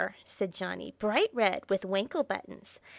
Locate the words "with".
1.69-1.81